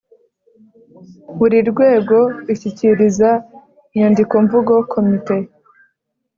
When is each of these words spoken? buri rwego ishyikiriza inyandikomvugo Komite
buri 1.37 1.59
rwego 1.71 2.17
ishyikiriza 2.53 3.29
inyandikomvugo 3.93 4.73
Komite 4.91 5.35